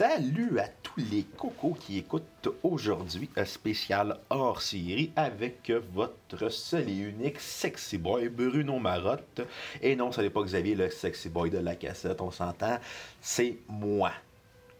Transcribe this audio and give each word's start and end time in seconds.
Salut 0.00 0.58
à 0.58 0.66
tous 0.82 0.98
les 1.10 1.24
cocos 1.24 1.76
qui 1.78 1.98
écoutent 1.98 2.48
aujourd'hui 2.62 3.28
un 3.36 3.44
spécial 3.44 4.18
hors 4.30 4.62
série 4.62 5.12
avec 5.14 5.70
votre 5.92 6.48
seul 6.48 6.88
et 6.88 6.96
unique 6.96 7.38
sexy 7.38 7.98
boy 7.98 8.30
Bruno 8.30 8.78
Marotte. 8.78 9.42
Et 9.82 9.94
non, 9.96 10.10
ce 10.10 10.22
n'est 10.22 10.30
pas 10.30 10.42
Xavier 10.42 10.74
le 10.74 10.88
sexy 10.88 11.28
boy 11.28 11.50
de 11.50 11.58
la 11.58 11.74
cassette, 11.74 12.22
on 12.22 12.30
s'entend, 12.30 12.78
c'est 13.20 13.58
moi. 13.68 14.12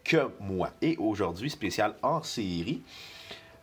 Que 0.03 0.31
moi. 0.39 0.71
Et 0.81 0.97
aujourd'hui, 0.97 1.51
spécial 1.51 1.93
hors 2.01 2.25
série. 2.25 2.81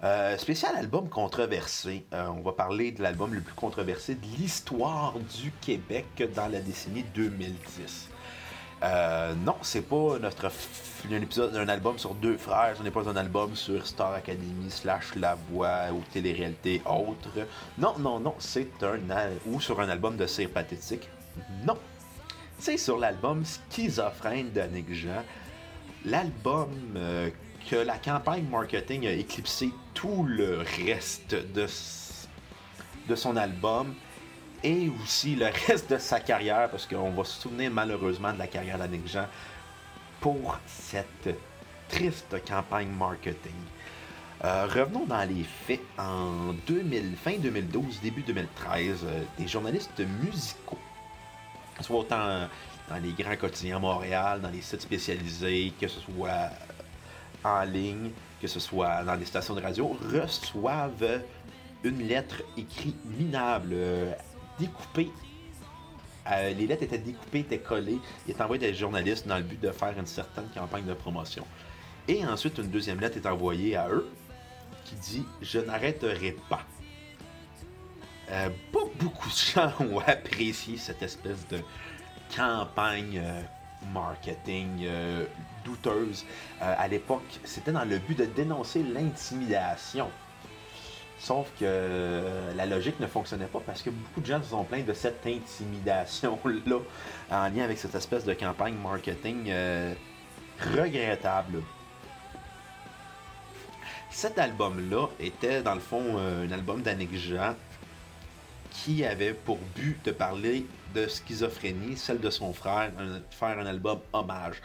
Euh, 0.04 0.38
spécial 0.38 0.76
album 0.76 1.08
controversé. 1.08 2.06
Euh, 2.12 2.28
on 2.28 2.40
va 2.40 2.52
parler 2.52 2.92
de 2.92 3.02
l'album 3.02 3.34
le 3.34 3.40
plus 3.40 3.54
controversé 3.54 4.14
de 4.14 4.26
l'histoire 4.38 5.14
du 5.40 5.50
Québec 5.60 6.06
dans 6.36 6.46
la 6.46 6.60
décennie 6.60 7.04
2010. 7.16 8.10
Euh, 8.84 9.34
non, 9.44 9.56
c'est 9.62 9.82
pas 9.82 10.20
notre 10.20 10.52
un 11.06 11.22
épisode 11.22 11.52
d'un 11.52 11.68
album 11.68 11.98
sur 11.98 12.14
deux 12.14 12.36
frères, 12.36 12.76
ce 12.76 12.82
n'est 12.82 12.90
pas 12.90 13.08
un 13.08 13.16
album 13.16 13.54
sur 13.54 13.86
Star 13.86 14.12
Academy 14.12 14.70
slash 14.70 15.14
La 15.14 15.36
Voix 15.50 15.92
ou 15.92 16.02
télé-réalité 16.12 16.82
autre. 16.84 17.30
Non, 17.78 17.94
non, 17.98 18.20
non, 18.20 18.34
c'est 18.38 18.82
un 18.82 18.98
ou 19.46 19.60
sur 19.60 19.80
un 19.80 19.88
album 19.88 20.16
de 20.16 20.26
cire 20.26 20.50
pathétique. 20.50 21.08
Non, 21.64 21.78
c'est 22.58 22.76
sur 22.76 22.98
l'album 22.98 23.44
Schizophrène 23.44 24.50
d'Annick 24.50 24.92
Jean, 24.92 25.22
l'album 26.04 26.70
euh, 26.96 27.30
que 27.70 27.76
la 27.76 27.96
campagne 27.98 28.44
marketing 28.50 29.06
a 29.06 29.12
éclipsé 29.12 29.70
tout 29.94 30.24
le 30.24 30.64
reste 30.86 31.34
de, 31.34 31.66
de 33.08 33.14
son 33.14 33.36
album 33.36 33.94
et 34.64 34.90
aussi 35.02 35.36
le 35.36 35.46
reste 35.68 35.90
de 35.90 35.98
sa 35.98 36.18
carrière, 36.20 36.68
parce 36.70 36.86
qu'on 36.86 37.10
va 37.10 37.24
se 37.24 37.40
souvenir 37.40 37.70
malheureusement 37.70 38.32
de 38.32 38.38
la 38.38 38.48
carrière 38.48 38.78
d'Annick 38.78 39.06
Jean 39.06 39.26
pour 40.20 40.58
cette 40.66 41.28
triste 41.88 42.36
campagne 42.46 42.88
marketing. 42.88 43.52
Euh, 44.44 44.66
revenons 44.66 45.04
dans 45.06 45.28
les 45.28 45.44
faits. 45.44 45.80
En 45.98 46.52
2000, 46.66 47.16
fin 47.16 47.38
2012, 47.38 48.00
début 48.00 48.22
2013, 48.22 49.04
euh, 49.04 49.22
des 49.36 49.48
journalistes 49.48 50.00
musicaux, 50.22 50.78
soit 51.80 52.06
dans 52.08 52.48
les 53.02 53.12
grands 53.12 53.36
quotidiens 53.36 53.76
à 53.76 53.80
Montréal, 53.80 54.40
dans 54.40 54.50
les 54.50 54.62
sites 54.62 54.82
spécialisés, 54.82 55.72
que 55.80 55.88
ce 55.88 56.00
soit 56.00 56.50
en 57.44 57.62
ligne, 57.62 58.10
que 58.40 58.46
ce 58.46 58.60
soit 58.60 59.02
dans 59.04 59.14
les 59.14 59.24
stations 59.24 59.54
de 59.54 59.60
radio, 59.60 59.96
reçoivent 60.12 61.22
une 61.82 62.06
lettre 62.06 62.42
écrite 62.56 63.04
minable, 63.04 63.70
euh, 63.72 64.12
découpée. 64.58 65.10
Euh, 66.30 66.52
les 66.52 66.66
lettres 66.66 66.82
étaient 66.82 66.98
découpées, 66.98 67.40
étaient 67.40 67.58
collées, 67.58 67.98
il 68.26 68.34
est 68.34 68.40
envoyé 68.40 68.60
des 68.60 68.74
journalistes 68.74 69.26
dans 69.26 69.38
le 69.38 69.42
but 69.42 69.60
de 69.60 69.70
faire 69.70 69.98
une 69.98 70.06
certaine 70.06 70.48
campagne 70.54 70.84
de 70.84 70.94
promotion. 70.94 71.46
Et 72.06 72.24
ensuite, 72.24 72.58
une 72.58 72.70
deuxième 72.70 73.00
lettre 73.00 73.16
est 73.16 73.26
envoyée 73.26 73.76
à 73.76 73.88
eux 73.88 74.08
qui 74.84 74.94
dit 74.96 75.26
Je 75.42 75.58
n'arrêterai 75.60 76.36
pas. 76.48 76.62
Euh, 78.30 78.50
pas 78.72 78.80
beaucoup 78.98 79.28
de 79.28 79.34
gens 79.34 79.72
ont 79.80 80.00
apprécié 80.00 80.76
cette 80.76 81.02
espèce 81.02 81.46
de 81.48 81.60
campagne 82.36 83.22
marketing 83.92 84.86
douteuse. 85.64 86.24
à 86.60 86.88
l'époque, 86.88 87.40
c'était 87.44 87.72
dans 87.72 87.84
le 87.84 87.98
but 87.98 88.18
de 88.18 88.24
dénoncer 88.24 88.82
l'intimidation. 88.82 90.10
Sauf 91.18 91.48
que 91.58 91.64
euh, 91.64 92.54
la 92.54 92.64
logique 92.64 93.00
ne 93.00 93.06
fonctionnait 93.08 93.46
pas 93.46 93.60
parce 93.66 93.82
que 93.82 93.90
beaucoup 93.90 94.20
de 94.20 94.26
gens 94.26 94.40
se 94.40 94.50
sont 94.50 94.62
plaints 94.62 94.84
de 94.84 94.92
cette 94.92 95.26
intimidation-là 95.26 96.78
en 97.30 97.48
lien 97.48 97.64
avec 97.64 97.78
cette 97.78 97.94
espèce 97.94 98.24
de 98.24 98.34
campagne 98.34 98.74
marketing 98.74 99.46
euh, 99.48 99.94
regrettable. 100.76 101.62
Cet 104.10 104.38
album-là 104.38 105.08
était 105.18 105.60
dans 105.60 105.74
le 105.74 105.80
fond 105.80 106.04
euh, 106.18 106.46
un 106.46 106.52
album 106.52 106.82
d'Annick 106.82 107.14
Jean 107.16 107.56
qui 108.70 109.04
avait 109.04 109.34
pour 109.34 109.58
but 109.74 110.04
de 110.04 110.12
parler 110.12 110.66
de 110.94 111.08
schizophrénie, 111.08 111.96
celle 111.96 112.20
de 112.20 112.30
son 112.30 112.52
frère, 112.52 112.92
faire 113.30 113.58
un 113.58 113.66
album 113.66 113.98
hommage. 114.12 114.62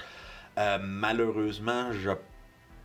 malheureusement, 0.55 1.91
je 1.93 2.11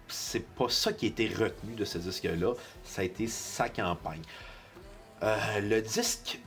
c'est 0.08 0.46
pas 0.46 0.68
ça 0.68 0.92
qui 0.92 1.06
a 1.06 1.08
été 1.08 1.28
retenu 1.28 1.74
de 1.74 1.84
ce 1.84 1.98
disque-là, 1.98 2.54
ça 2.84 3.02
a 3.02 3.04
été 3.04 3.26
sa 3.26 3.68
campagne. 3.68 4.22
Euh, 5.22 5.60
le 5.60 5.80
disque, 5.82 6.40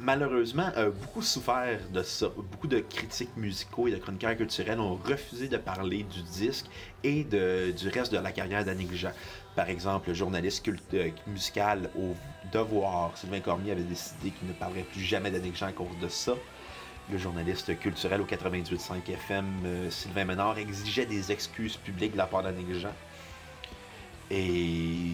malheureusement, 0.00 0.70
a 0.74 0.86
beaucoup 0.86 1.22
souffert 1.22 1.78
de 1.92 2.02
ça. 2.02 2.28
Beaucoup 2.28 2.66
de 2.66 2.80
critiques 2.80 3.36
musicaux 3.36 3.88
et 3.88 3.92
de 3.92 3.96
chroniqueurs 3.96 4.36
culturels 4.36 4.80
ont 4.80 4.96
refusé 4.96 5.48
de 5.48 5.56
parler 5.56 6.02
du 6.02 6.22
disque 6.22 6.66
et 7.04 7.24
du 7.24 7.88
reste 7.88 8.12
de 8.12 8.18
la 8.18 8.32
carrière 8.32 8.64
d'Annick 8.64 8.94
Jean. 8.94 9.12
Par 9.54 9.68
exemple, 9.68 10.08
le 10.08 10.14
journaliste 10.14 10.66
euh, 10.94 11.10
musical 11.26 11.90
au 11.96 12.14
Devoir, 12.52 13.16
Sylvain 13.16 13.40
Cormier, 13.40 13.72
avait 13.72 13.82
décidé 13.82 14.30
qu'il 14.30 14.48
ne 14.48 14.54
parlerait 14.54 14.82
plus 14.82 15.00
jamais 15.02 15.30
d'Annick 15.30 15.56
Jean 15.56 15.66
à 15.66 15.72
cause 15.72 15.98
de 16.00 16.08
ça 16.08 16.34
le 17.10 17.18
journaliste 17.18 17.78
culturel 17.78 18.20
au 18.20 18.24
98.5 18.24 19.10
FM, 19.10 19.46
euh, 19.64 19.90
Sylvain 19.90 20.24
Ménard, 20.24 20.58
exigeait 20.58 21.06
des 21.06 21.32
excuses 21.32 21.76
publiques 21.76 22.12
de 22.12 22.18
la 22.18 22.26
part 22.26 22.42
d'Annick 22.42 22.72
Jean. 22.74 22.92
Et 24.30 25.12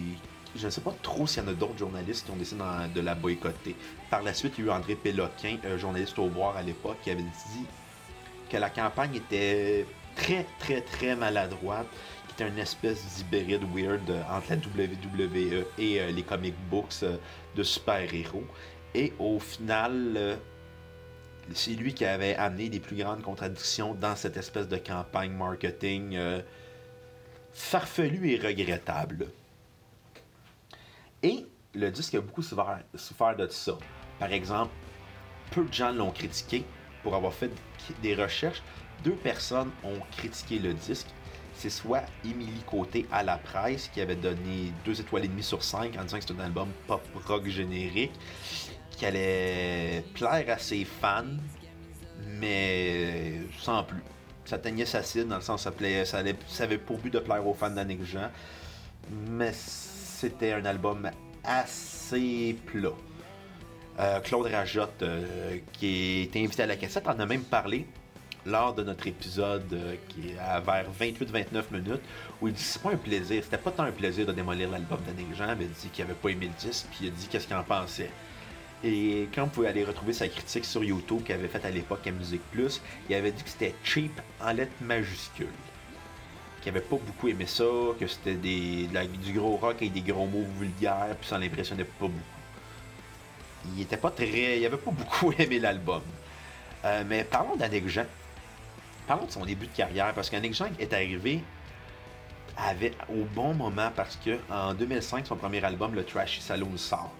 je 0.55 0.65
ne 0.65 0.71
sais 0.71 0.81
pas 0.81 0.95
trop 1.01 1.27
s'il 1.27 1.43
y 1.43 1.45
en 1.45 1.49
a 1.49 1.53
d'autres 1.53 1.77
journalistes 1.77 2.25
qui 2.25 2.31
ont 2.31 2.35
décidé 2.35 2.63
de 2.93 3.01
la 3.01 3.15
boycotter. 3.15 3.75
Par 4.09 4.23
la 4.23 4.33
suite, 4.33 4.53
il 4.57 4.65
y 4.65 4.67
a 4.69 4.71
eu 4.71 4.75
André 4.75 4.95
Péloquin, 4.95 5.57
journaliste 5.77 6.17
au 6.19 6.27
boire 6.27 6.57
à 6.57 6.61
l'époque, 6.61 6.97
qui 7.03 7.11
avait 7.11 7.21
dit 7.21 7.65
que 8.49 8.57
la 8.57 8.69
campagne 8.69 9.15
était 9.15 9.85
très, 10.15 10.45
très, 10.59 10.81
très 10.81 11.15
maladroite, 11.15 11.87
qui 12.27 12.33
était 12.33 12.49
une 12.49 12.59
espèce 12.59 13.03
d'hybride 13.15 13.63
weird 13.73 14.09
entre 14.29 14.53
la 14.77 14.85
WWE 14.85 15.65
et 15.77 16.01
euh, 16.01 16.11
les 16.11 16.23
comic 16.23 16.55
books 16.69 17.03
euh, 17.03 17.17
de 17.55 17.63
super-héros. 17.63 18.45
Et 18.95 19.13
au 19.19 19.39
final, 19.39 20.39
c'est 21.53 21.71
lui 21.71 21.93
qui 21.93 22.05
avait 22.05 22.35
amené 22.35 22.69
les 22.69 22.79
plus 22.79 22.95
grandes 22.97 23.21
contradictions 23.21 23.93
dans 23.93 24.15
cette 24.15 24.37
espèce 24.37 24.67
de 24.67 24.77
campagne 24.77 25.31
marketing 25.31 26.15
euh, 26.15 26.41
farfelue 27.53 28.31
et 28.31 28.37
regrettable. 28.37 29.27
Et 31.23 31.45
le 31.73 31.91
disque 31.91 32.15
a 32.15 32.21
beaucoup 32.21 32.41
souffert, 32.41 33.35
de 33.37 33.47
ça. 33.47 33.77
Par 34.19 34.31
exemple, 34.31 34.71
peu 35.51 35.63
de 35.63 35.73
gens 35.73 35.91
l'ont 35.91 36.11
critiqué 36.11 36.63
pour 37.03 37.15
avoir 37.15 37.33
fait 37.33 37.51
des 38.01 38.15
recherches. 38.15 38.61
Deux 39.03 39.15
personnes 39.15 39.71
ont 39.83 39.99
critiqué 40.17 40.59
le 40.59 40.73
disque. 40.73 41.07
C'est 41.55 41.69
soit 41.69 42.03
Émilie 42.23 42.63
Côté 42.65 43.05
à 43.11 43.21
la 43.23 43.37
presse 43.37 43.89
qui 43.89 43.99
avait 43.99 44.15
donné 44.15 44.71
deux 44.85 44.99
étoiles 44.99 45.25
et 45.25 45.27
demie 45.27 45.43
sur 45.43 45.63
5 45.63 45.97
en 45.97 46.03
disant 46.03 46.17
que 46.17 46.23
c'était 46.23 46.39
un 46.39 46.45
album 46.45 46.69
pop 46.87 47.01
rock 47.25 47.47
générique 47.47 48.13
qui 48.99 49.05
allait 49.05 50.03
plaire 50.13 50.45
à 50.49 50.57
ses 50.57 50.83
fans, 50.83 51.23
mais 52.37 53.39
sans 53.57 53.83
plus. 53.85 54.03
Ça 54.43 54.57
teignait 54.57 54.85
sa 54.85 55.01
cible, 55.03 55.29
dans 55.29 55.37
le 55.37 55.41
sens 55.41 55.63
ça, 55.63 55.71
plaît, 55.71 56.03
ça, 56.03 56.17
avait 56.17 56.77
pour 56.77 56.97
but 56.97 57.13
de 57.13 57.19
plaire 57.19 57.47
aux 57.47 57.53
fans 57.53 57.69
d'Annick 57.69 58.03
Jean, 58.03 58.29
mais 59.29 59.53
c'était 59.53 60.51
un 60.51 60.65
album 60.65 61.09
assez 61.45 62.57
plat. 62.65 62.91
Euh, 63.99 64.19
Claude 64.19 64.47
Rajotte, 64.47 65.01
euh, 65.01 65.59
qui 65.71 66.23
est 66.23 66.35
invité 66.35 66.63
à 66.63 66.65
la 66.65 66.75
cassette, 66.75 67.07
en 67.07 67.17
a 67.19 67.25
même 67.25 67.43
parlé 67.43 67.85
lors 68.45 68.73
de 68.73 68.83
notre 68.83 69.07
épisode 69.07 69.71
euh, 69.71 69.95
qui 70.09 70.31
est 70.31 70.39
à 70.39 70.59
vers 70.59 70.87
28-29 70.91 71.63
minutes, 71.71 72.01
où 72.41 72.49
il 72.49 72.53
dit 72.53 72.61
c'est 72.61 72.81
pas 72.81 72.91
un 72.91 72.97
plaisir, 72.97 73.43
c'était 73.43 73.57
pas 73.57 73.71
tant 73.71 73.83
un 73.83 73.91
plaisir 73.91 74.25
de 74.25 74.33
démolir 74.33 74.69
l'album 74.69 74.99
d'Annick 75.05 75.33
Jean, 75.35 75.55
mais 75.57 75.65
il 75.65 75.71
dit 75.71 75.87
qu'il 75.87 76.03
avait 76.03 76.13
pas 76.15 76.29
aimé 76.29 76.47
le 76.47 76.67
disque, 76.67 76.87
puis 76.91 77.05
il 77.05 77.07
a 77.07 77.11
dit 77.11 77.27
qu'est-ce 77.27 77.47
qu'il 77.47 77.55
en 77.55 77.63
pensait. 77.63 78.11
Et 78.83 79.27
quand 79.35 79.43
vous 79.43 79.49
pouvez 79.49 79.67
aller 79.67 79.83
retrouver 79.83 80.13
sa 80.13 80.27
critique 80.27 80.63
sur 80.63 80.83
YouTube 80.83 81.23
qu'il 81.23 81.35
avait 81.35 81.49
faite 81.49 81.65
à 81.65 81.69
l'époque 81.69 82.05
à 82.07 82.11
Musique 82.11 82.41
Plus, 82.51 82.81
il 83.09 83.15
avait 83.15 83.31
dit 83.31 83.43
que 83.43 83.49
c'était 83.49 83.75
cheap 83.83 84.21
en 84.41 84.53
lettres 84.53 84.71
majuscules. 84.81 85.47
Qu'il 86.61 86.69
avait 86.69 86.81
pas 86.81 86.95
beaucoup 86.97 87.27
aimé 87.27 87.45
ça, 87.45 87.65
que 87.99 88.07
c'était 88.07 88.35
du 88.35 89.33
gros 89.33 89.57
rock 89.57 89.81
et 89.81 89.89
des 89.89 90.01
gros 90.01 90.27
mots 90.27 90.45
vulgaires, 90.57 91.15
puis 91.19 91.27
ça 91.27 91.37
l'impressionnait 91.37 91.83
pas 91.83 92.07
beaucoup. 92.07 92.15
Il 93.75 93.81
était 93.81 93.97
pas 93.97 94.11
très. 94.11 94.59
Il 94.59 94.65
avait 94.65 94.77
pas 94.77 94.91
beaucoup 94.91 95.33
aimé 95.37 95.59
l'album. 95.59 96.01
Euh, 96.85 97.03
mais 97.05 97.25
parlons 97.25 97.57
d'Annick 97.57 97.87
Jean. 97.89 98.05
Parlons 99.07 99.25
de 99.25 99.31
son 99.31 99.45
début 99.45 99.67
de 99.67 99.75
carrière, 99.75 100.13
parce 100.13 100.29
qu'Annick 100.29 100.53
Jean 100.53 100.69
est 100.79 100.93
arrivé 100.93 101.41
au 103.09 103.23
bon 103.33 103.53
moment 103.53 103.89
parce 103.95 104.17
que 104.17 104.37
en 104.51 104.73
2005, 104.73 105.27
son 105.27 105.35
premier 105.35 105.63
album, 105.63 105.95
le 105.95 106.03
Trashy 106.03 106.41
Saloon, 106.41 106.77
sort 106.77 107.13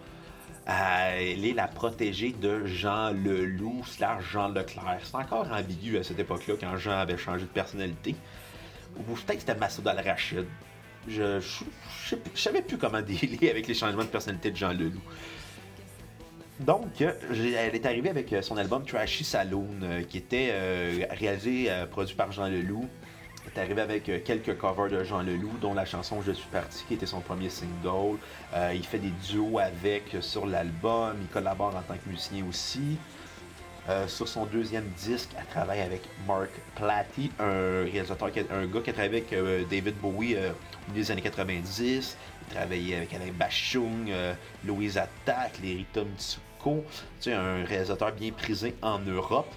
elle 0.69 1.45
est 1.45 1.53
la 1.53 1.67
protégée 1.67 2.31
de 2.39 2.65
Jean 2.65 3.11
Leloup 3.11 3.83
slash 3.85 4.23
Jean 4.31 4.49
Leclerc. 4.49 4.99
C'est 5.03 5.15
encore 5.15 5.51
ambigu 5.51 5.97
à 5.97 6.03
cette 6.03 6.19
époque-là 6.19 6.55
quand 6.59 6.77
Jean 6.77 6.99
avait 6.99 7.17
changé 7.17 7.43
de 7.43 7.49
personnalité. 7.49 8.15
Ou 8.97 9.13
peut-être 9.13 9.39
c'était 9.39 9.55
Massoud 9.55 9.87
Al-Rachid. 9.87 10.45
Je, 11.07 11.39
je, 12.05 12.15
savais 12.35 12.61
plus 12.61 12.77
comment 12.77 13.01
dealer 13.03 13.49
avec 13.49 13.67
les 13.67 13.73
changements 13.73 14.03
de 14.03 14.09
personnalité 14.09 14.51
de 14.51 14.57
Jean 14.57 14.73
Leloup. 14.73 15.01
Donc, 16.59 16.99
elle 16.99 17.75
est 17.75 17.85
arrivée 17.85 18.09
avec 18.09 18.35
son 18.41 18.57
album 18.57 18.83
Trashy 18.85 19.23
Saloon, 19.23 19.79
euh, 19.81 20.03
qui 20.03 20.17
était 20.17 20.49
euh, 20.51 21.05
réalisé, 21.11 21.71
euh, 21.71 21.85
produit 21.85 22.15
par 22.15 22.33
Jean 22.33 22.47
Leloup, 22.47 22.85
est 23.55 23.59
arrivé 23.59 23.81
avec 23.81 24.09
euh, 24.09 24.19
quelques 24.23 24.57
covers 24.57 24.89
de 24.89 25.03
Jean 25.03 25.21
Leloup, 25.21 25.57
dont 25.61 25.73
la 25.73 25.85
chanson 25.85 26.21
Je 26.21 26.31
suis 26.31 26.47
parti, 26.49 26.83
qui 26.87 26.93
était 26.93 27.05
son 27.05 27.21
premier 27.21 27.49
single. 27.49 28.17
Euh, 28.53 28.73
il 28.75 28.85
fait 28.85 28.99
des 28.99 29.13
duos 29.27 29.59
avec 29.59 30.15
euh, 30.15 30.21
sur 30.21 30.45
l'album, 30.45 31.17
il 31.21 31.27
collabore 31.27 31.75
en 31.75 31.81
tant 31.81 31.95
que 31.95 32.09
musicien 32.09 32.45
aussi. 32.47 32.97
sur 34.07 34.27
son 34.27 34.45
deuxième 34.45 34.87
disque, 34.97 35.29
elle 35.35 35.47
travaille 35.47 35.81
avec 35.81 36.03
Mark 36.27 36.51
Platy, 36.75 37.31
un 37.39 37.85
réalisateur, 37.85 38.29
un 38.51 38.67
gars 38.67 38.81
qui 38.81 38.91
a 38.91 38.93
travaillé 38.93 39.25
avec 39.27 39.67
David 39.67 39.95
Bowie 39.95 40.35
au 40.35 40.91
milieu 40.91 41.03
des 41.03 41.09
années 41.09 41.23
90. 41.23 42.15
Il 42.41 42.53
travaillait 42.53 42.97
avec 42.97 43.11
Alain 43.15 43.31
Bachung, 43.31 44.11
Louise 44.63 44.95
Attack, 44.99 45.53
les 45.63 45.87
Mitsuko. 45.95 46.85
C'est 47.19 47.33
un 47.33 47.63
réalisateur 47.65 48.11
bien 48.11 48.31
prisé 48.31 48.75
en 48.83 48.99
Europe. 48.99 49.51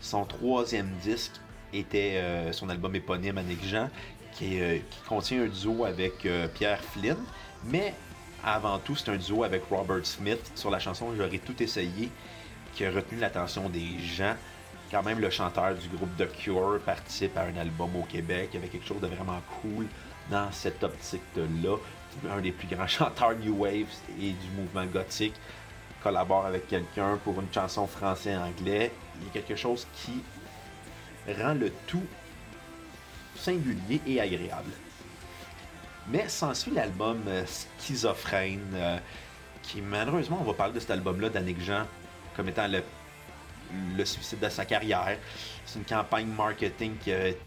Son 0.00 0.24
troisième 0.24 0.90
disque 1.02 1.38
était 1.78 2.16
euh, 2.16 2.52
son 2.52 2.68
album 2.68 2.94
éponyme 2.94 3.38
Annick 3.38 3.64
Jean, 3.64 3.88
qui, 4.32 4.60
euh, 4.60 4.78
qui, 4.90 5.00
contient 5.08 5.42
un 5.42 5.46
duo 5.46 5.84
avec 5.84 6.26
euh, 6.26 6.48
Pierre 6.48 6.80
Flynn. 6.80 7.16
Mais 7.64 7.94
avant 8.44 8.78
tout, 8.78 8.96
c'est 8.96 9.10
un 9.10 9.16
duo 9.16 9.44
avec 9.44 9.62
Robert 9.70 10.04
Smith 10.04 10.52
sur 10.54 10.70
la 10.70 10.78
chanson 10.78 11.12
J'aurais 11.16 11.38
tout 11.38 11.60
essayé, 11.62 12.10
qui 12.74 12.84
a 12.84 12.90
retenu 12.90 13.18
l'attention 13.18 13.68
des 13.68 13.98
gens. 13.98 14.34
Quand 14.90 15.02
même, 15.02 15.18
le 15.18 15.30
chanteur 15.30 15.74
du 15.74 15.88
groupe 15.88 16.16
The 16.16 16.30
Cure 16.38 16.78
participe 16.84 17.36
à 17.36 17.42
un 17.42 17.56
album 17.56 17.96
au 17.96 18.04
Québec. 18.04 18.50
Avait 18.54 18.68
quelque 18.68 18.86
chose 18.86 19.00
de 19.00 19.08
vraiment 19.08 19.40
cool 19.60 19.86
dans 20.30 20.50
cette 20.52 20.82
optique-là. 20.84 21.76
Un 22.30 22.40
des 22.40 22.52
plus 22.52 22.68
grands 22.68 22.86
chanteurs 22.86 23.34
New 23.34 23.56
Wave 23.62 23.86
et 24.20 24.30
du 24.30 24.50
mouvement 24.56 24.86
gothique 24.86 25.34
collabore 26.02 26.46
avec 26.46 26.68
quelqu'un 26.68 27.18
pour 27.24 27.40
une 27.40 27.52
chanson 27.52 27.86
français-anglais. 27.88 28.92
Il 29.18 29.26
y 29.26 29.30
a 29.30 29.32
quelque 29.32 29.56
chose 29.56 29.88
qui 29.96 30.22
rend 31.34 31.54
le 31.54 31.70
tout 31.86 32.06
singulier 33.36 34.00
et 34.06 34.20
agréable. 34.20 34.70
Mais 36.08 36.28
s'ensuit 36.28 36.72
l'album 36.72 37.22
euh, 37.26 37.44
Schizophrène, 37.80 38.60
euh, 38.74 38.98
qui 39.62 39.80
malheureusement, 39.80 40.38
on 40.40 40.44
va 40.44 40.54
parler 40.54 40.74
de 40.74 40.80
cet 40.80 40.90
album-là 40.92 41.28
d'Annick 41.28 41.60
Jean 41.60 41.84
comme 42.36 42.48
étant 42.48 42.68
le, 42.68 44.04
suicide 44.04 44.38
de 44.38 44.48
sa 44.48 44.64
carrière. 44.64 45.18
C'est 45.64 45.78
une 45.78 45.84
campagne 45.84 46.26
marketing 46.26 46.96
qui 46.98 47.10
est 47.10 47.38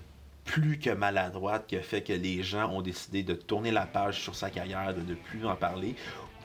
plus 0.44 0.80
que 0.80 0.90
maladroite, 0.90 1.68
qui 1.68 1.78
a 1.78 1.82
fait 1.82 2.02
que 2.02 2.14
les 2.14 2.42
gens 2.42 2.70
ont 2.72 2.82
décidé 2.82 3.24
de 3.24 3.36
tourner 3.36 3.72
la 3.72 3.86
page 3.86 4.20
sur 4.20 4.36
sa 4.36 4.50
carrière, 4.50 4.94
de 4.94 5.02
ne 5.02 5.14
plus 5.14 5.46
en 5.46 5.56
parler. 5.56 5.96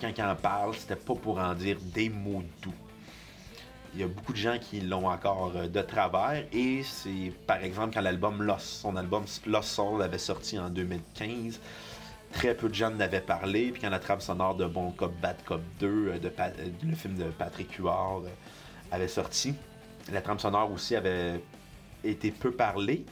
Quand 0.00 0.12
ils 0.16 0.22
en 0.22 0.37
parlent, 0.37 0.75
c'était 0.75 0.96
pas 0.96 1.14
pour 1.14 1.38
en 1.38 1.54
dire 1.54 1.78
des 1.80 2.10
mots 2.10 2.44
doux 2.62 2.75
il 3.94 4.00
y 4.00 4.02
a 4.05 4.08
beaucoup 4.08 4.32
de 4.32 4.38
gens 4.38 4.58
qui 4.58 4.81
l'ont 4.81 5.08
encore 5.08 5.52
euh, 5.55 5.69
de 5.69 5.81
travers. 5.81 6.44
Et 6.52 6.82
c'est 6.82 7.32
par 7.46 7.62
exemple 7.62 7.94
quand 7.94 8.00
l'album 8.00 8.43
Lost, 8.43 8.67
son 8.67 8.96
album 8.96 9.25
Lost 9.46 9.69
Soul 9.69 10.02
avait 10.02 10.19
sorti 10.19 10.58
en 10.58 10.69
2015, 10.69 11.61
très 12.32 12.55
peu 12.55 12.69
de 12.69 12.75
gens 12.75 12.93
en 12.93 13.00
avaient 13.00 13.20
parlé. 13.20 13.70
Puis 13.70 13.82
quand 13.82 13.91
la 13.91 14.00
trame 14.00 14.20
sonore 14.20 14.56
de 14.56 14.67
Bon 14.67 14.91
Cop, 14.91 15.12
Bad 15.20 15.37
Cop 15.44 15.61
2, 15.79 15.87
euh, 15.87 16.19
de, 16.19 16.32
euh, 16.38 16.50
le 16.82 16.94
film 16.96 17.14
de 17.14 17.25
Patrick 17.25 17.73
Huard, 17.75 18.23
avait 18.91 19.08
sorti, 19.08 19.55
la 20.12 20.20
trame 20.20 20.38
sonore 20.38 20.70
aussi 20.73 20.97
avait 20.97 21.40
été 22.02 22.31
peu 22.31 22.50
parlée. 22.50 23.05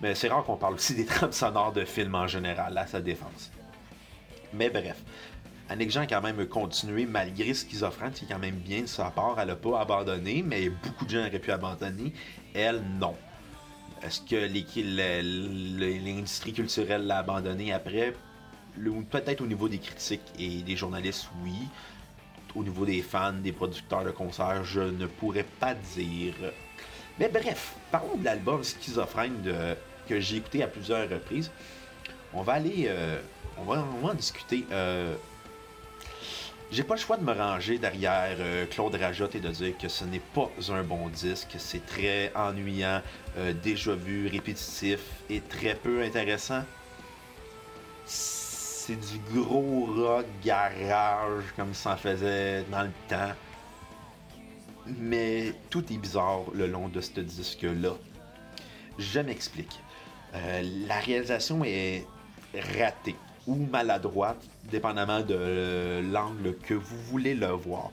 Mais 0.00 0.14
c'est 0.14 0.28
rare 0.28 0.44
qu'on 0.44 0.56
parle 0.56 0.74
aussi 0.74 0.94
des 0.94 1.06
trames 1.06 1.32
sonores 1.32 1.72
de 1.72 1.84
films 1.84 2.14
en 2.14 2.26
général, 2.26 2.76
à 2.76 2.86
sa 2.86 3.00
défense. 3.00 3.50
Mais 4.52 4.70
bref, 4.70 4.96
Annick 5.68 5.90
Jean 5.90 6.02
a 6.02 6.06
quand 6.06 6.22
même 6.22 6.46
continué 6.46 7.06
malgré 7.06 7.52
Schizophrène, 7.52 8.12
qui 8.12 8.24
est 8.24 8.28
quand 8.28 8.38
même 8.38 8.54
bien 8.54 8.82
de 8.82 8.86
sa 8.86 9.10
part. 9.10 9.36
Elle 9.40 9.48
n'a 9.48 9.56
pas 9.56 9.80
abandonné, 9.80 10.44
mais 10.46 10.68
beaucoup 10.68 11.04
de 11.04 11.10
gens 11.10 11.26
auraient 11.26 11.40
pu 11.40 11.50
abandonner. 11.50 12.12
Elle, 12.54 12.82
non. 13.00 13.16
Est-ce 14.02 14.20
que 14.20 14.36
l'industrie 16.04 16.52
culturelle 16.52 17.06
l'a 17.06 17.18
abandonné 17.18 17.72
après? 17.72 18.14
Peut-être 19.10 19.40
au 19.40 19.46
niveau 19.46 19.68
des 19.68 19.78
critiques 19.78 20.20
et 20.38 20.62
des 20.62 20.76
journalistes, 20.76 21.28
oui. 21.42 21.56
Au 22.54 22.62
niveau 22.62 22.86
des 22.86 23.02
fans, 23.02 23.32
des 23.32 23.52
producteurs 23.52 24.04
de 24.04 24.12
concerts, 24.12 24.62
je 24.64 24.80
ne 24.80 25.06
pourrais 25.06 25.46
pas 25.58 25.74
dire. 25.74 26.34
Mais 27.18 27.28
bref, 27.28 27.74
parlons 27.90 28.16
de 28.16 28.24
l'album 28.24 28.62
Schizophrène 28.62 29.42
que 30.08 30.20
j'ai 30.20 30.36
écouté 30.36 30.62
à 30.62 30.68
plusieurs 30.68 31.08
reprises. 31.10 31.50
On 32.32 32.42
va 32.42 32.54
aller. 32.54 32.86
Euh, 32.88 33.20
on, 33.58 33.64
va, 33.64 33.84
en 34.02 34.14
discuter. 34.14 34.64
Euh, 34.70 35.16
j'ai 36.70 36.82
pas 36.82 36.94
le 36.94 37.00
choix 37.00 37.16
de 37.16 37.24
me 37.24 37.32
ranger 37.32 37.78
derrière 37.78 38.36
euh, 38.40 38.66
Claude 38.66 38.94
Rajotte 38.94 39.34
et 39.36 39.40
de 39.40 39.48
dire 39.48 39.78
que 39.78 39.88
ce 39.88 40.04
n'est 40.04 40.20
pas 40.20 40.50
un 40.68 40.82
bon 40.82 41.08
disque, 41.08 41.54
c'est 41.58 41.84
très 41.86 42.32
ennuyant, 42.34 43.02
euh, 43.38 43.52
déjà 43.52 43.94
vu, 43.94 44.26
répétitif 44.26 45.00
et 45.30 45.40
très 45.40 45.74
peu 45.74 46.02
intéressant. 46.02 46.62
C'est 48.04 48.96
du 48.96 49.18
gros 49.32 49.86
rock 49.86 50.26
garage 50.44 51.44
comme 51.56 51.74
ça 51.74 51.96
faisait 51.96 52.64
dans 52.70 52.82
le 52.82 52.92
temps. 53.08 53.32
Mais 54.98 55.52
tout 55.70 55.84
est 55.92 55.96
bizarre 55.96 56.42
le 56.52 56.66
long 56.66 56.88
de 56.88 57.00
ce 57.00 57.20
disque-là. 57.20 57.94
Je 58.98 59.20
m'explique. 59.20 59.80
Euh, 60.34 60.62
la 60.86 61.00
réalisation 61.00 61.64
est 61.64 62.06
ratée 62.54 63.16
ou 63.46 63.54
maladroite, 63.54 64.42
dépendamment 64.70 65.20
de 65.20 66.02
l'angle 66.12 66.56
que 66.56 66.74
vous 66.74 66.98
voulez 67.10 67.34
le 67.34 67.48
voir. 67.48 67.90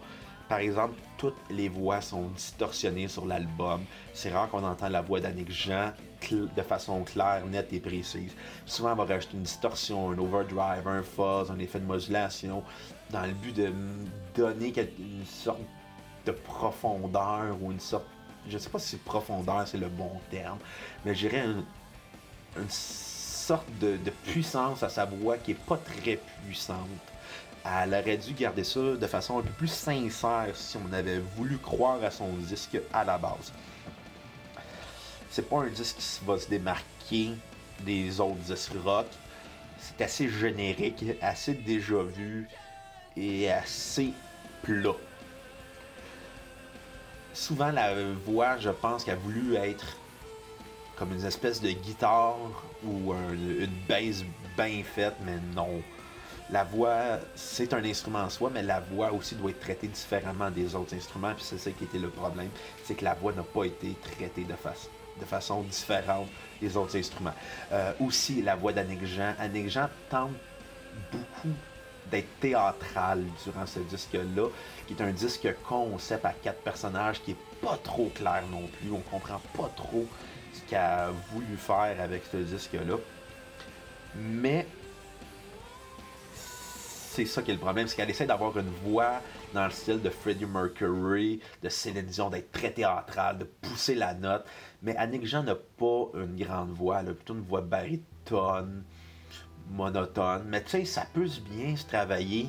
Par 0.50 0.60
exemple, 0.60 0.96
toutes 1.18 1.38
les 1.50 1.70
voix 1.70 2.02
sont 2.02 2.28
distorsionnées 2.36 3.08
sur 3.08 3.26
l'album. 3.26 3.82
C'est 4.14 4.32
rare 4.32 4.50
qu'on 4.50 4.64
entend 4.64 4.90
la 4.90 5.02
voix 5.02 5.20
d'Annick 5.20 5.52
Jean 5.52 5.94
de 6.32 6.62
façon 6.62 7.04
claire, 7.04 7.46
nette 7.46 7.74
et 7.74 7.80
précise. 7.80 8.32
Souvent, 8.66 8.94
on 8.94 8.96
va 8.96 9.06
rajouter 9.06 9.36
une 9.36 9.44
distorsion, 9.44 10.12
un 10.12 10.18
overdrive, 10.18 10.88
un 10.88 11.04
fuzz, 11.04 11.52
un 11.52 11.60
effet 11.60 11.80
de 11.80 11.86
modulation, 11.86 12.64
dans 13.10 13.24
le 13.24 13.34
but 13.34 13.56
de 13.56 13.72
donner 14.36 14.74
une 14.78 15.26
sorte 15.26 15.60
de 16.26 16.32
profondeur 16.32 17.58
ou 17.62 17.72
une 17.72 17.80
sorte. 17.80 18.06
Je 18.48 18.54
ne 18.54 18.60
sais 18.60 18.70
pas 18.70 18.80
si 18.80 18.98
profondeur 18.98 19.68
c'est 19.68 19.78
le 19.78 19.90
bon 19.90 20.12
terme, 20.30 20.60
mais 21.06 21.16
je 21.16 21.28
dirais 21.28 21.46
une 21.46 22.70
sorte 23.44 23.68
de, 23.80 23.98
puissance 24.25 24.84
à 24.84 24.90
sa 24.90 25.06
voix 25.06 25.38
qui 25.38 25.51
est 25.51 25.66
pas 25.66 25.78
très 25.78 26.18
puissante. 26.45 26.88
Elle 27.66 27.94
aurait 27.94 28.18
dû 28.18 28.34
garder 28.34 28.63
ça 28.63 28.80
de 28.80 29.07
façon 29.07 29.40
un 29.40 29.42
peu 29.42 29.50
plus 29.51 29.72
sincère 29.72 30.56
si 30.56 30.78
on 30.78 30.94
avait 30.94 31.19
voulu 31.36 31.57
croire 31.57 32.01
à 32.04 32.12
son 32.12 32.30
disque 32.38 32.78
à 32.94 33.04
la 33.04 33.18
base. 33.18 33.52
C'est 35.30 35.50
pas 35.50 35.57
un 35.57 35.68
disque 35.68 35.97
qui 35.97 36.26
va 36.26 36.38
se 36.38 36.47
démarquer 36.47 37.31
des 37.81 38.19
autres 38.19 38.35
disques 38.35 38.71
rock. 38.83 39.07
C'est 39.78 40.02
assez 40.04 40.30
générique, 40.30 41.04
assez 41.21 41.54
déjà 41.54 42.02
vu 42.04 42.47
et 43.18 43.52
assez 43.52 44.14
plat. 44.62 44.95
Souvent, 47.33 47.71
la 47.71 47.94
voix, 48.26 48.57
je 48.57 48.69
pense, 48.69 49.04
qu'elle 49.04 49.16
a 49.16 49.18
voulu 49.18 49.56
être 49.56 49.97
comme 50.95 51.14
une 51.14 51.26
espèce 51.26 51.62
de 51.62 51.69
guitare 51.69 52.38
ou 52.85 53.14
une 53.14 53.68
basse 53.88 54.23
bien 54.57 54.83
faite, 54.83 55.16
mais 55.26 55.38
non. 55.56 55.81
La 56.50 56.64
voix, 56.64 57.19
c'est 57.35 57.73
un 57.73 57.83
instrument 57.83 58.19
en 58.19 58.30
soi, 58.30 58.52
mais 58.54 58.62
la 58.62 58.80
voix 58.80 59.12
aussi 59.12 59.35
doit 59.35 59.52
être 59.52 59.59
traitée 59.59 59.88
différemment 59.88 60.52
des 60.52 60.76
autres 60.76 60.94
instruments. 60.94 61.33
Puis 61.33 61.45
c'est 61.45 61.57
ça 61.57 61.71
qui 61.71 61.85
était 61.85 61.97
le 61.97 62.09
problème, 62.09 62.50
c'est 62.83 62.95
que 62.95 63.04
la 63.04 63.14
voix 63.14 63.33
n'a 63.33 63.44
pas 63.44 63.64
été 63.64 63.95
traitée 64.02 64.44
de, 64.44 65.26
façon 65.26 65.62
différente 65.62 66.28
des 66.62 66.76
autres 66.76 66.97
instruments. 66.97 67.33
Euh, 67.71 67.94
aussi, 68.00 68.42
la 68.42 68.56
voix 68.56 68.73
d'Annick 68.73 69.06
Jean. 69.06 69.33
Annick 69.40 69.69
Jean 69.69 69.90
tente 70.09 70.33
beaucoup 71.12 71.56
d'être 72.12 72.40
théâtrale 72.40 73.23
durant 73.44 73.66
ce 73.66 73.80
disque-là, 73.80 74.47
qui 74.85 74.94
est 74.94 75.02
un 75.02 75.12
disque 75.12 75.47
concept 75.68 76.26
à 76.26 76.33
quatre 76.33 76.62
personnages 76.62 77.21
qui 77.23 77.31
est 77.31 77.38
pas 77.62 77.80
trop 77.83 78.12
clair 78.14 78.44
non 78.52 78.68
plus. 78.68 78.92
On 78.92 79.00
comprend 79.00 79.42
pas 79.56 79.71
trop 79.76 80.06
qu'elle 80.62 80.80
a 80.80 81.12
voulu 81.31 81.57
faire 81.57 82.00
avec 82.00 82.24
ce 82.31 82.38
disque-là. 82.38 82.98
Mais 84.16 84.68
c'est 87.14 87.26
ça 87.26 87.44
qui 87.44 87.52
est 87.52 87.54
le 87.54 87.60
problème, 87.60 87.88
c'est 87.88 87.95
qu'elle 87.95 88.10
essaie 88.10 88.26
d'avoir 88.26 88.57
une 88.57 88.72
voix 88.83 89.22
dans 89.54 89.66
le 89.66 89.72
style 89.72 90.02
de 90.02 90.10
Freddie 90.10 90.48
Mercury, 90.48 91.40
de 91.62 91.69
Céline 91.69 92.07
Dion, 92.07 92.31
d'être 92.31 92.52
très 92.52 92.72
théâtrale, 92.72 93.38
de 93.38 93.44
pousser 93.44 93.94
la 93.94 94.16
note. 94.16 94.45
Mais 94.81 94.95
Annick 94.98 95.26
Jean 95.26 95.44
n'a 95.44 95.56
pas 95.56 96.07
une 96.16 96.36
grande 96.36 96.72
voix, 96.72 97.02
elle 97.02 97.10
a 97.10 97.14
plutôt 97.14 97.36
une 97.36 97.42
voix 97.42 97.62
baritone, 97.62 98.83
monotone. 99.69 100.45
Mais 100.48 100.64
tu 100.64 100.69
sais, 100.72 100.86
ça 100.86 101.06
peut 101.14 101.30
bien 101.52 101.76
se 101.76 101.86
travailler. 101.86 102.48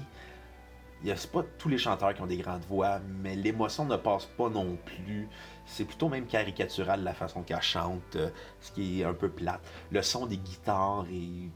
Il 1.03 1.11
a 1.11 1.15
pas 1.31 1.45
tous 1.59 1.69
les 1.69 1.77
chanteurs 1.77 2.15
qui 2.15 2.23
ont 2.23 2.27
des 2.27 2.39
grandes 2.39 2.65
voix, 2.65 2.99
mais 3.21 3.37
l'émotion 3.37 3.85
ne 3.85 3.97
passe 3.97 4.25
pas 4.25 4.49
non 4.49 4.79
plus. 4.87 5.29
C'est 5.67 5.85
plutôt 5.85 6.09
même 6.09 6.27
caricatural 6.27 7.03
la 7.03 7.15
façon 7.15 7.43
qu'elle 7.43 7.63
chante, 7.63 8.17
euh, 8.17 8.29
ce 8.61 8.73
qui 8.73 9.01
est 9.01 9.05
un 9.05 9.15
peu 9.15 9.29
plate. 9.29 9.61
Le 9.91 10.03
son 10.03 10.27
des 10.27 10.37
guitares 10.37 11.07
est 11.13 11.51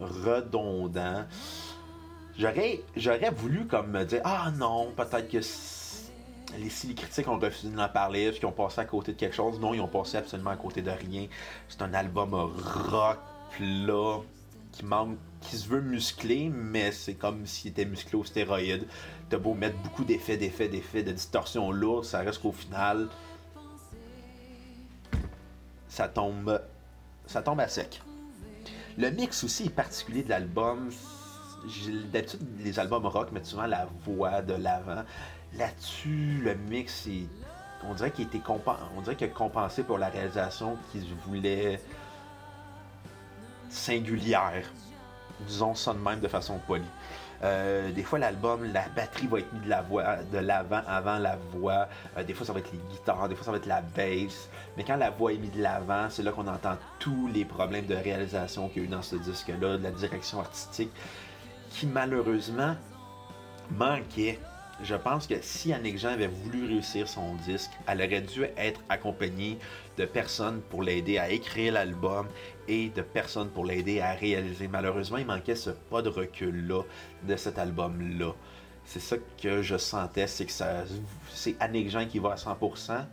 redondant. 0.00 1.24
J'aurais, 2.38 2.82
j'aurais 2.96 3.30
voulu 3.30 3.66
comme 3.66 3.90
me 3.90 4.04
dire 4.04 4.20
ah 4.24 4.50
non 4.56 4.92
peut-être 4.96 5.28
que 5.28 5.40
les, 6.58 6.70
si 6.70 6.88
les 6.88 6.94
critiques 6.94 7.28
ont 7.28 7.38
refusé 7.38 7.68
d'en 7.70 7.88
parler, 7.88 8.22
est-ce 8.22 8.38
qu'ils 8.38 8.48
ont 8.48 8.52
passé 8.52 8.80
à 8.80 8.84
côté 8.84 9.12
de 9.12 9.18
quelque 9.18 9.34
chose? 9.34 9.60
Non, 9.60 9.74
ils 9.74 9.80
ont 9.80 9.88
passé 9.88 10.16
absolument 10.16 10.50
à 10.50 10.56
côté 10.56 10.82
de 10.82 10.90
rien. 10.90 11.26
C'est 11.68 11.82
un 11.82 11.94
album 11.94 12.34
rock 12.34 13.18
plat 13.56 14.20
qui 14.72 14.84
manque, 14.84 15.16
qui 15.40 15.56
se 15.56 15.68
veut 15.68 15.80
muscler, 15.80 16.50
mais 16.52 16.90
c'est 16.90 17.14
comme 17.14 17.46
s'il 17.46 17.70
était 17.70 17.84
musclé 17.84 18.18
au 18.18 18.24
stéroïde. 18.24 18.86
T'as 19.30 19.38
beau 19.38 19.54
mettre 19.54 19.76
beaucoup 19.78 20.04
d'effets, 20.04 20.36
d'effets, 20.36 20.68
d'effets, 20.68 21.02
de 21.02 21.12
distorsions 21.12 21.70
lourdes, 21.70 22.04
ça 22.04 22.18
reste 22.20 22.42
qu'au 22.42 22.52
final, 22.52 23.08
ça 25.94 26.08
tombe, 26.08 26.60
ça 27.26 27.40
tombe 27.40 27.60
à 27.60 27.68
sec. 27.68 28.02
Le 28.98 29.10
mix 29.10 29.44
aussi 29.44 29.66
est 29.66 29.70
particulier 29.70 30.24
de 30.24 30.28
l'album. 30.28 30.90
D'habitude, 32.12 32.40
les 32.58 32.80
albums 32.80 33.06
rock 33.06 33.30
mettent 33.30 33.46
souvent 33.46 33.66
la 33.66 33.86
voix 34.04 34.42
de 34.42 34.54
l'avant. 34.54 35.04
Là-dessus, 35.56 36.40
le 36.42 36.56
mix, 36.56 37.06
est, 37.06 37.28
on 37.84 37.94
dirait 37.94 38.10
qu'il 38.10 38.26
était 38.26 38.40
on 38.96 39.02
dirait 39.02 39.22
a 39.22 39.28
compensé 39.28 39.84
pour 39.84 39.98
la 39.98 40.08
réalisation 40.08 40.76
qu'ils 40.90 41.14
voulaient 41.26 41.80
singulière. 43.68 44.64
Disons 45.46 45.74
ça 45.74 45.92
de 45.92 45.98
même 45.98 46.20
de 46.20 46.28
façon 46.28 46.58
polie. 46.66 46.84
Euh, 47.42 47.92
des 47.92 48.02
fois, 48.02 48.18
l'album, 48.18 48.64
la 48.72 48.88
batterie 48.96 49.26
va 49.26 49.40
être 49.40 49.52
mise 49.52 49.64
de 49.64 49.68
la 49.68 50.42
l'avant 50.42 50.80
avant 50.86 51.18
la 51.18 51.36
voix. 51.52 51.88
Euh, 52.16 52.24
des 52.24 52.32
fois, 52.32 52.46
ça 52.46 52.52
va 52.52 52.60
être 52.60 52.72
les 52.72 52.78
guitares, 52.90 53.28
des 53.28 53.34
fois, 53.34 53.44
ça 53.44 53.50
va 53.50 53.58
être 53.58 53.66
la 53.66 53.82
bass. 53.82 54.48
Mais 54.76 54.84
quand 54.84 54.96
la 54.96 55.10
voix 55.10 55.32
est 55.32 55.36
mise 55.36 55.52
de 55.52 55.62
l'avant, 55.62 56.06
c'est 56.08 56.22
là 56.22 56.32
qu'on 56.32 56.46
entend 56.46 56.76
tous 56.98 57.28
les 57.34 57.44
problèmes 57.44 57.86
de 57.86 57.94
réalisation 57.94 58.68
qu'il 58.68 58.82
y 58.82 58.84
a 58.84 58.88
eu 58.88 58.90
dans 58.90 59.02
ce 59.02 59.16
disque-là, 59.16 59.76
de 59.76 59.82
la 59.82 59.90
direction 59.90 60.40
artistique, 60.40 60.90
qui 61.70 61.86
malheureusement 61.86 62.76
manquait 63.70 64.38
je 64.82 64.94
pense 64.94 65.26
que 65.26 65.34
si 65.40 65.72
Annick 65.72 65.98
Jean 65.98 66.10
avait 66.10 66.26
voulu 66.26 66.66
réussir 66.66 67.06
son 67.08 67.34
disque, 67.46 67.70
elle 67.86 68.02
aurait 68.02 68.20
dû 68.20 68.44
être 68.56 68.80
accompagnée 68.88 69.58
de 69.96 70.04
personnes 70.04 70.60
pour 70.68 70.82
l'aider 70.82 71.18
à 71.18 71.30
écrire 71.30 71.74
l'album 71.74 72.26
et 72.68 72.88
de 72.88 73.02
personnes 73.02 73.48
pour 73.48 73.64
l'aider 73.64 74.00
à 74.00 74.12
réaliser. 74.12 74.68
Malheureusement, 74.68 75.18
il 75.18 75.26
manquait 75.26 75.54
ce 75.54 75.70
pas 75.70 76.02
de 76.02 76.08
recul-là 76.08 76.82
de 77.26 77.36
cet 77.36 77.58
album-là. 77.58 78.32
C'est 78.84 79.00
ça 79.00 79.16
que 79.42 79.62
je 79.62 79.76
sentais, 79.76 80.26
c'est 80.26 80.46
que 80.46 80.52
ça, 80.52 80.84
c'est 81.32 81.56
Jean 81.88 82.06
qui 82.06 82.18
va 82.18 82.32
à 82.32 82.34
100%. 82.36 83.04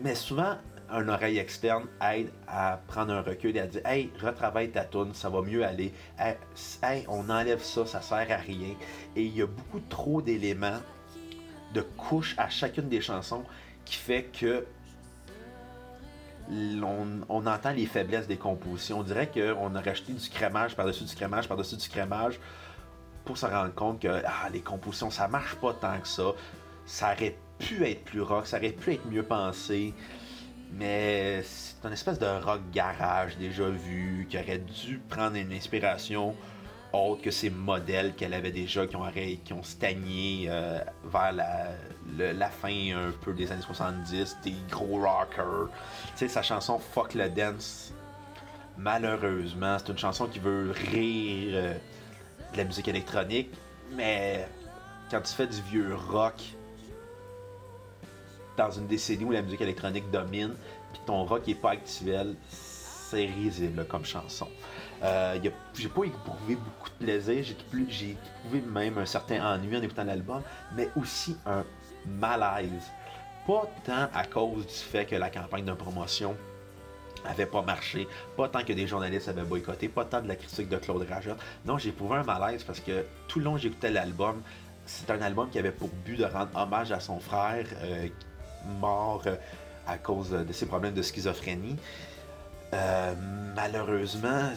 Mais 0.00 0.14
souvent, 0.14 0.56
un 0.90 1.08
oreille 1.08 1.38
externe 1.38 1.86
aide 2.02 2.30
à 2.46 2.80
prendre 2.86 3.12
un 3.12 3.22
recul 3.22 3.56
et 3.56 3.60
à 3.60 3.66
dire 3.66 3.86
Hey, 3.86 4.10
retravaille 4.20 4.70
ta 4.70 4.84
tune, 4.84 5.14
ça 5.14 5.30
va 5.30 5.42
mieux 5.42 5.64
aller. 5.64 5.92
Hey, 6.82 7.04
on 7.08 7.30
enlève 7.30 7.62
ça, 7.62 7.86
ça 7.86 8.02
sert 8.02 8.30
à 8.30 8.36
rien. 8.36 8.74
Et 9.16 9.24
il 9.24 9.36
y 9.36 9.42
a 9.42 9.46
beaucoup 9.46 9.80
trop 9.88 10.20
d'éléments, 10.20 10.80
de 11.72 11.80
couches 11.80 12.34
à 12.36 12.50
chacune 12.50 12.88
des 12.88 13.00
chansons 13.00 13.44
qui 13.84 13.96
fait 13.96 14.24
que 14.24 14.66
on, 16.50 17.46
entend 17.46 17.72
les 17.72 17.86
faiblesses 17.86 18.26
des 18.26 18.36
compositions. 18.36 19.00
On 19.00 19.02
dirait 19.02 19.30
qu'on 19.30 19.74
a 19.74 19.80
rajouté 19.80 20.12
du 20.12 20.28
crémage 20.28 20.76
par-dessus 20.76 21.04
du 21.04 21.14
crémage 21.14 21.48
par-dessus 21.48 21.76
du 21.76 21.88
crémage 21.88 22.40
pour 23.24 23.38
se 23.38 23.46
rendre 23.46 23.74
compte 23.74 24.00
que 24.00 24.22
ah, 24.24 24.48
les 24.52 24.60
compositions, 24.60 25.10
ça 25.10 25.28
marche 25.28 25.54
pas 25.56 25.72
tant 25.74 25.98
que 26.00 26.08
ça. 26.08 26.32
Ça 26.84 27.12
aurait 27.12 27.36
pu 27.58 27.86
être 27.86 28.04
plus 28.04 28.22
rock, 28.22 28.46
ça 28.46 28.58
aurait 28.58 28.72
pu 28.72 28.94
être 28.94 29.06
mieux 29.06 29.22
pensé. 29.22 29.94
Mais 30.72 31.42
c'est 31.42 31.86
une 31.86 31.92
espèce 31.92 32.18
de 32.18 32.26
rock 32.26 32.60
garage 32.72 33.36
déjà 33.36 33.68
vu, 33.68 34.26
qui 34.28 34.38
aurait 34.38 34.58
dû 34.58 35.00
prendre 35.08 35.36
une 35.36 35.52
inspiration 35.52 36.34
autre 36.92 37.22
que 37.22 37.30
ces 37.30 37.50
modèles 37.50 38.14
qu'elle 38.14 38.34
avait 38.34 38.50
déjà, 38.50 38.86
qui 38.86 38.96
ont, 38.96 39.04
qui 39.44 39.52
ont 39.52 39.62
stagné 39.62 40.46
euh, 40.48 40.80
vers 41.04 41.32
la, 41.32 42.48
fin 42.50 42.96
un 42.96 43.12
peu 43.22 43.32
des 43.32 43.50
années 43.50 43.62
70, 43.62 44.38
des 44.44 44.54
gros 44.70 45.00
rockers. 45.00 45.68
Tu 45.68 46.18
sais, 46.18 46.28
sa 46.28 46.42
chanson 46.42 46.78
Fuck 46.78 47.14
le 47.14 47.28
Dance, 47.28 47.92
malheureusement, 48.76 49.76
c'est 49.78 49.90
une 49.90 49.98
chanson 49.98 50.26
qui 50.26 50.38
veut 50.38 50.72
rire 50.90 51.52
euh, 51.54 51.74
de 52.52 52.56
la 52.58 52.64
musique 52.64 52.88
électronique, 52.88 53.50
mais 53.92 54.46
quand 55.10 55.20
tu 55.20 55.32
fais 55.32 55.46
du 55.46 55.60
vieux 55.62 55.94
rock, 55.94 56.42
dans 58.56 58.70
une 58.70 58.86
décennie 58.86 59.24
où 59.24 59.30
la 59.30 59.42
musique 59.42 59.62
électronique 59.62 60.10
domine, 60.10 60.54
puis 60.92 61.02
ton 61.06 61.24
rock 61.24 61.46
n'est 61.46 61.54
pas 61.54 61.70
actuel, 61.70 62.36
c'est 63.12 63.26
risible 63.26 63.84
comme 63.84 64.04
chanson. 64.06 64.48
Euh, 65.02 65.38
j'ai 65.74 65.88
pas 65.88 66.04
éprouvé 66.04 66.56
beaucoup 66.56 66.88
de 66.98 67.04
plaisir, 67.04 67.44
j'ai 67.88 68.10
éprouvé 68.10 68.62
même 68.66 68.96
un 68.96 69.04
certain 69.04 69.44
ennui 69.44 69.76
en 69.76 69.82
écoutant 69.82 70.04
l'album, 70.04 70.40
mais 70.74 70.88
aussi 70.96 71.36
un 71.44 71.62
malaise. 72.06 72.90
Pas 73.46 73.68
tant 73.84 74.08
à 74.14 74.24
cause 74.24 74.66
du 74.66 74.72
fait 74.72 75.04
que 75.04 75.16
la 75.16 75.28
campagne 75.28 75.64
de 75.64 75.72
promotion 75.72 76.34
avait 77.26 77.46
pas 77.46 77.60
marché, 77.60 78.08
pas 78.36 78.48
tant 78.48 78.64
que 78.64 78.72
des 78.72 78.86
journalistes 78.86 79.28
avaient 79.28 79.42
boycotté, 79.42 79.88
pas 79.88 80.06
tant 80.06 80.22
de 80.22 80.28
la 80.28 80.36
critique 80.36 80.68
de 80.70 80.76
Claude 80.78 81.06
Rajotte. 81.08 81.38
Non, 81.66 81.76
j'ai 81.76 81.90
éprouvé 81.90 82.16
un 82.16 82.24
malaise 82.24 82.64
parce 82.64 82.80
que 82.80 83.04
tout 83.28 83.40
le 83.40 83.44
long 83.44 83.58
j'écoutais 83.58 83.90
l'album, 83.90 84.40
c'est 84.86 85.10
un 85.10 85.20
album 85.20 85.50
qui 85.50 85.58
avait 85.58 85.70
pour 85.70 85.90
but 86.06 86.16
de 86.16 86.24
rendre 86.24 86.50
hommage 86.54 86.92
à 86.92 87.00
son 87.00 87.20
frère 87.20 87.66
euh, 87.82 88.08
mort 88.80 89.22
euh, 89.26 89.36
à 89.86 89.98
cause 89.98 90.30
de 90.30 90.52
ses 90.52 90.66
problèmes 90.66 90.94
de 90.94 91.02
schizophrénie. 91.02 91.76
Euh, 92.74 93.14
malheureusement, 93.54 94.50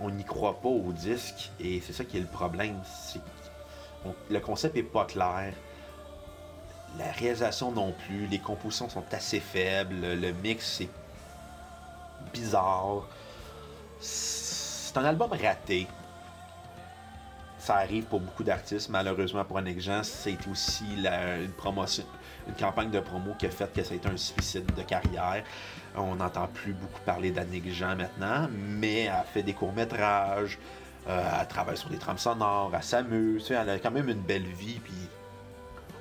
on 0.00 0.10
n'y 0.10 0.24
croit 0.24 0.60
pas 0.60 0.68
au 0.68 0.92
disque 0.92 1.50
et 1.60 1.80
c'est 1.80 1.92
ça 1.92 2.04
qui 2.04 2.16
est 2.16 2.20
le 2.20 2.26
problème. 2.26 2.80
le 4.30 4.40
concept 4.40 4.76
est 4.76 4.82
pas 4.82 5.04
clair. 5.04 5.52
La 6.98 7.12
réalisation 7.12 7.70
non 7.70 7.92
plus. 7.92 8.26
Les 8.26 8.38
compositions 8.38 8.88
sont 8.88 9.04
assez 9.12 9.40
faibles. 9.40 9.94
Le 10.00 10.32
mix 10.32 10.80
est 10.80 10.88
bizarre. 12.32 13.06
C'est 14.00 14.96
un 14.96 15.04
album 15.04 15.30
raté. 15.30 15.86
Ça 17.58 17.76
arrive 17.76 18.04
pour 18.04 18.20
beaucoup 18.20 18.44
d'artistes. 18.44 18.88
Malheureusement 18.88 19.44
pour 19.44 19.58
un 19.58 19.78
Jean, 19.78 20.02
c'est 20.02 20.38
aussi 20.50 20.84
une 20.96 21.52
promotion, 21.52 22.04
une 22.48 22.54
campagne 22.54 22.90
de 22.90 23.00
promo 23.00 23.34
qui 23.38 23.46
a 23.46 23.50
fait 23.50 23.72
que 23.72 23.82
ça 23.82 23.94
a 23.94 23.96
été 23.96 24.08
un 24.08 24.16
suicide 24.16 24.66
de 24.74 24.82
carrière. 24.82 25.44
On 25.96 26.16
n'entend 26.16 26.46
plus 26.48 26.72
beaucoup 26.72 27.00
parler 27.04 27.30
d'Annick 27.30 27.72
Jean 27.72 27.96
maintenant, 27.96 28.48
mais 28.52 29.04
elle 29.04 29.24
fait 29.32 29.42
des 29.42 29.54
courts-métrages, 29.54 30.58
euh, 31.08 31.22
elle 31.40 31.48
travaille 31.48 31.76
sur 31.76 31.88
des 31.88 31.98
trames 31.98 32.18
sonores, 32.18 32.72
elle 32.74 32.82
s'amuse, 32.82 33.50
elle 33.50 33.70
a 33.70 33.78
quand 33.78 33.90
même 33.90 34.08
une 34.08 34.20
belle 34.20 34.42
vie, 34.42 34.80
puis 34.82 34.94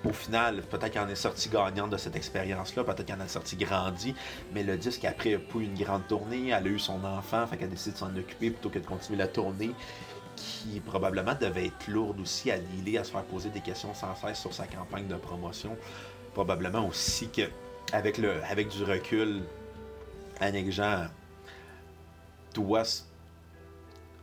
au 0.03 0.13
final, 0.13 0.61
peut-être 0.61 0.91
qu'elle 0.91 1.03
en 1.03 1.09
est 1.09 1.15
sortie 1.15 1.49
gagnante 1.49 1.89
de 1.89 1.97
cette 1.97 2.15
expérience-là, 2.15 2.83
peut-être 2.83 3.05
qu'elle 3.05 3.21
en 3.21 3.25
est 3.25 3.29
sortie 3.29 3.55
grandie, 3.55 4.15
mais 4.53 4.63
le 4.63 4.77
disque 4.77 5.05
après 5.05 5.35
a 5.35 5.39
pas 5.39 5.59
eu 5.59 5.63
une 5.63 5.75
grande 5.75 6.07
tournée, 6.07 6.49
elle 6.49 6.67
a 6.67 6.69
eu 6.69 6.79
son 6.79 7.03
enfant, 7.03 7.47
fait 7.47 7.57
qu'elle 7.57 7.69
décide 7.69 7.93
de 7.93 7.97
s'en 7.97 8.15
occuper 8.15 8.51
plutôt 8.51 8.69
que 8.69 8.79
de 8.79 8.85
continuer 8.85 9.17
la 9.17 9.27
tournée, 9.27 9.71
qui 10.35 10.79
probablement 10.81 11.33
devait 11.39 11.67
être 11.67 11.87
lourde 11.87 12.19
aussi 12.19 12.51
à 12.51 12.57
dealer, 12.57 12.99
à 12.99 13.03
se 13.03 13.11
faire 13.11 13.23
poser 13.23 13.49
des 13.49 13.61
questions 13.61 13.93
sans 13.93 14.15
cesse 14.15 14.39
sur 14.39 14.53
sa 14.53 14.67
campagne 14.67 15.07
de 15.07 15.15
promotion 15.15 15.75
probablement 16.35 16.85
aussi 16.85 17.29
que 17.29 17.49
avec, 17.93 18.17
le, 18.17 18.43
avec 18.43 18.67
du 18.67 18.83
recul, 18.83 19.41
Annick 20.41 20.69
Jean 20.69 21.05
doit 22.53 22.83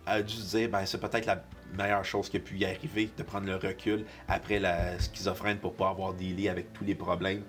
a 0.04 0.20
dû 0.20 0.36
dire 0.36 0.68
ben, 0.68 0.84
c'est 0.84 1.00
peut-être 1.00 1.26
la 1.26 1.42
meilleure 1.74 2.04
chose 2.04 2.28
qui 2.28 2.36
a 2.36 2.40
pu 2.40 2.58
y 2.58 2.66
arriver, 2.66 3.10
de 3.16 3.22
prendre 3.22 3.46
le 3.46 3.56
recul 3.56 4.04
après 4.28 4.58
la 4.58 4.98
schizophrène 5.00 5.58
pour 5.58 5.74
pas 5.74 5.88
avoir 5.88 6.12
dealé 6.12 6.50
avec 6.50 6.72
tous 6.74 6.84
les 6.84 6.94
problèmes 6.94 7.42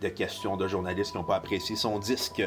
de 0.00 0.08
questions 0.08 0.56
de 0.56 0.66
journalistes 0.66 1.12
qui 1.12 1.18
n'ont 1.18 1.24
pas 1.24 1.36
apprécié 1.36 1.76
son 1.76 2.00
disque. 2.00 2.42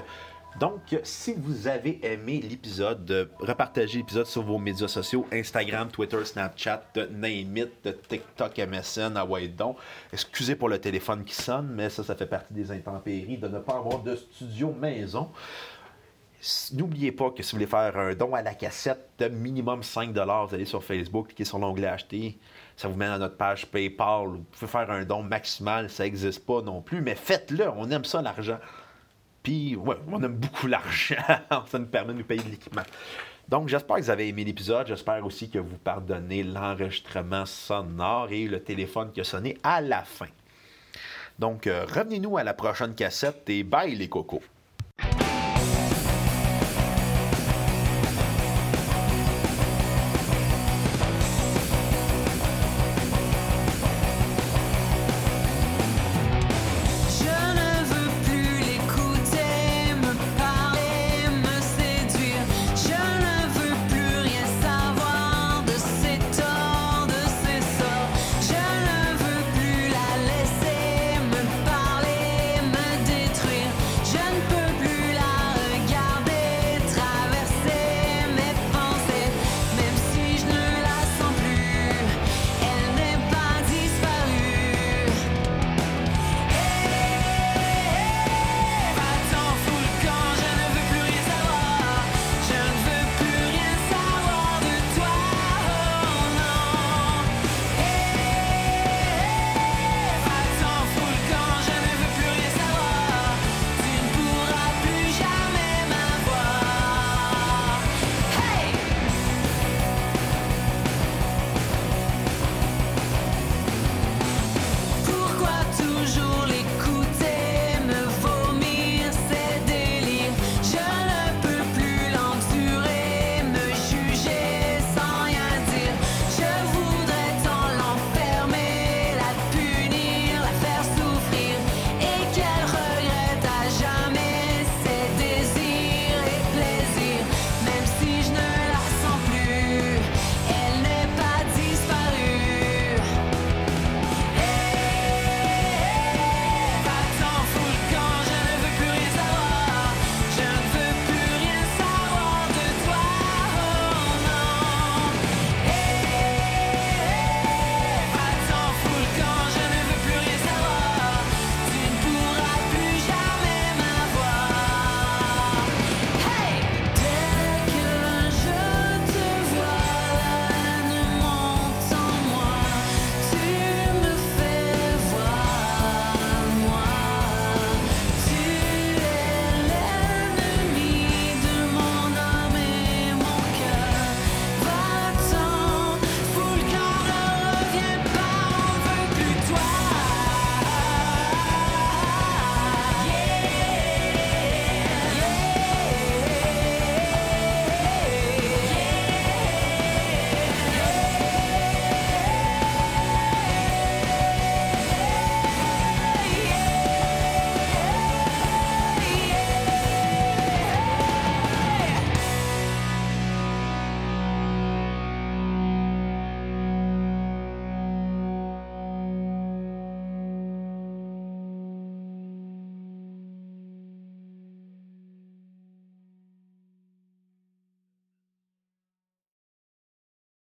Donc, 0.58 0.98
si 1.04 1.34
vous 1.38 1.68
avez 1.68 2.00
aimé 2.06 2.42
l'épisode, 2.42 3.30
repartagez 3.40 4.00
l'épisode 4.00 4.26
sur 4.26 4.42
vos 4.42 4.58
médias 4.58 4.88
sociaux, 4.88 5.26
Instagram, 5.32 5.90
Twitter, 5.90 6.24
Snapchat, 6.26 6.84
Name 7.12 7.68
TikTok, 8.08 8.58
MSN, 8.58 9.16
à 9.16 9.26
donc. 9.48 9.78
Excusez 10.12 10.56
pour 10.56 10.70
le 10.70 10.80
téléphone 10.80 11.24
qui 11.24 11.36
sonne, 11.36 11.70
mais 11.74 11.90
ça, 11.90 12.04
ça 12.04 12.16
fait 12.16 12.26
partie 12.26 12.54
des 12.54 12.72
intempéries 12.72 13.38
de 13.38 13.48
ne 13.48 13.60
pas 13.60 13.76
avoir 13.76 14.00
de 14.00 14.16
studio 14.16 14.74
maison. 14.74 15.30
N'oubliez 16.74 17.12
pas 17.12 17.32
que 17.32 17.44
si 17.44 17.52
vous 17.52 17.58
voulez 17.58 17.68
faire 17.70 17.98
un 17.98 18.14
don 18.16 18.34
à 18.34 18.42
la 18.42 18.54
cassette 18.54 19.10
de 19.18 19.28
minimum 19.28 19.84
5 19.84 20.12
vous 20.12 20.56
allez 20.56 20.64
sur 20.64 20.82
Facebook, 20.84 21.28
cliquez 21.28 21.44
sur 21.44 21.60
l'onglet 21.60 21.88
Acheter. 21.88 22.38
Ça 22.78 22.88
vous 22.88 22.96
mène 22.96 23.12
à 23.12 23.18
notre 23.18 23.36
page 23.36 23.66
PayPal. 23.66 24.28
Vous 24.28 24.46
pouvez 24.52 24.68
faire 24.68 24.90
un 24.90 25.04
don 25.04 25.22
maximal, 25.22 25.90
ça 25.90 26.04
n'existe 26.04 26.46
pas 26.46 26.62
non 26.62 26.82
plus, 26.82 27.02
mais 27.02 27.16
faites-le, 27.16 27.70
on 27.70 27.90
aime 27.92 28.06
ça 28.06 28.22
l'argent. 28.22 28.58
Puis, 29.44 29.76
ouais, 29.76 29.96
on 30.08 30.22
aime 30.24 30.36
beaucoup 30.36 30.68
l'argent. 30.68 31.16
ça 31.68 31.80
nous 31.80 31.86
permet 31.86 32.14
de 32.14 32.20
nous 32.20 32.26
payer 32.26 32.44
de 32.44 32.50
l'équipement. 32.50 32.84
Donc, 33.48 33.68
j'espère 33.68 33.98
que 33.98 34.02
vous 34.02 34.10
avez 34.10 34.28
aimé 34.28 34.44
l'épisode. 34.44 34.88
J'espère 34.88 35.26
aussi 35.26 35.50
que 35.50 35.58
vous 35.58 35.78
pardonnez 35.78 36.44
l'enregistrement 36.44 37.46
sonore 37.46 38.32
et 38.32 38.46
le 38.46 38.62
téléphone 38.62 39.12
qui 39.12 39.22
a 39.22 39.24
sonné 39.24 39.58
à 39.64 39.82
la 39.82 40.04
fin. 40.04 40.28
Donc, 41.40 41.66
euh, 41.66 41.86
revenez-nous 41.86 42.38
à 42.38 42.44
la 42.44 42.54
prochaine 42.54 42.94
cassette 42.94 43.50
et 43.50 43.64
bye 43.64 43.96
les 43.96 44.10
cocos. 44.10 44.44